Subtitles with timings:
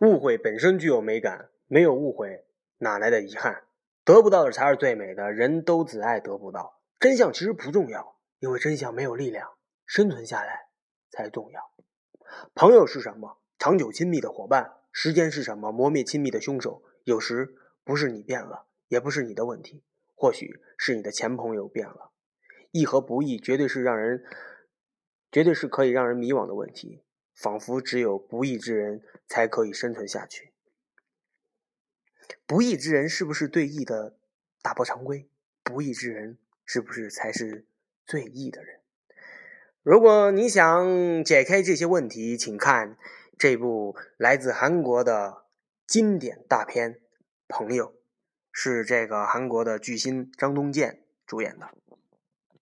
[0.00, 2.46] 误会本身具有美感，没有误会
[2.78, 3.64] 哪来的遗憾？
[4.02, 6.80] 得不到的才是最美的，人都只爱得不到。
[6.98, 9.50] 真相其实不重要，因为真相没有力量，
[9.84, 10.68] 生存下来
[11.10, 11.70] 才重要。
[12.54, 13.38] 朋友是什么？
[13.58, 14.78] 长久亲密的伙伴。
[14.90, 15.70] 时间是什么？
[15.70, 16.82] 磨灭亲密的凶手。
[17.04, 17.54] 有时
[17.84, 22.10] 不是你变了，也不是你的问题，或许是你的前朋友变了。
[22.70, 24.24] 义和不义，绝对是让人，
[25.30, 27.04] 绝对是可以让人迷惘的问题。
[27.40, 30.52] 仿佛只有不义之人才可以生存下去。
[32.46, 34.14] 不义之人是不是对义的
[34.60, 35.26] 打破常规？
[35.62, 36.36] 不义之人
[36.66, 37.64] 是不是才是
[38.04, 38.80] 最义的人？
[39.82, 42.98] 如果你想解开这些问题，请看
[43.38, 45.46] 这部来自韩国的
[45.86, 46.94] 经典大片
[47.48, 47.92] 《朋友》，
[48.52, 51.70] 是这个韩国的巨星张东健主演的。